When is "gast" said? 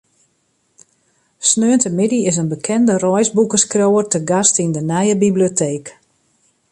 4.29-4.55